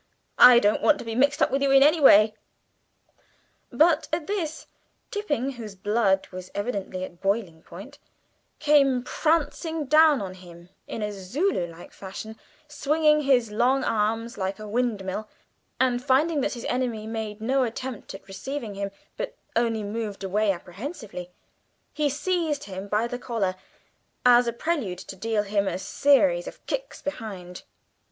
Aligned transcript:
I 0.39 0.57
don't 0.57 0.81
want 0.81 0.97
to 0.97 1.05
be 1.05 1.13
mixed 1.13 1.43
up 1.43 1.51
with 1.51 1.61
you 1.61 1.69
in 1.69 1.83
any 1.83 1.99
way." 2.01 2.33
But 3.71 4.07
at 4.11 4.25
this 4.25 4.65
Tipping, 5.11 5.51
whose 5.51 5.75
blood 5.75 6.27
was 6.31 6.49
evidently 6.55 7.03
at 7.03 7.21
boiling 7.21 7.61
point, 7.61 7.99
came 8.57 9.03
prancing 9.03 9.85
down 9.85 10.19
on 10.19 10.33
him 10.33 10.69
in 10.87 11.03
a 11.03 11.11
Zulu 11.11 11.67
like 11.67 11.93
fashion, 11.93 12.35
swinging 12.67 13.21
his 13.21 13.51
long 13.51 13.83
arms 13.83 14.39
like 14.39 14.57
a 14.57 14.67
windmill, 14.67 15.29
and 15.79 16.03
finding 16.03 16.41
that 16.41 16.55
his 16.55 16.65
enemy 16.65 17.05
made 17.05 17.39
no 17.39 17.61
attempt 17.63 18.15
at 18.15 18.27
receiving 18.27 18.73
him, 18.73 18.89
but 19.17 19.35
only 19.55 19.83
moved 19.83 20.23
away 20.23 20.49
apprehensively, 20.51 21.29
he 21.93 22.09
seized 22.09 22.63
him 22.63 22.87
by 22.87 23.05
the 23.05 23.19
collar 23.19 23.53
as 24.25 24.47
a 24.47 24.51
prelude 24.53 24.97
to 24.97 25.15
dealing 25.15 25.51
him 25.51 25.67
a 25.67 25.77
series 25.77 26.47
of 26.47 26.65
kicks 26.65 27.03
behind. 27.03 27.61